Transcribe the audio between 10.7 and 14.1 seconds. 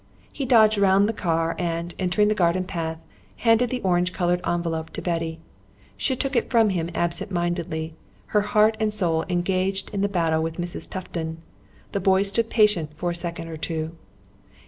Tufton. The boy stood patient for a second or two.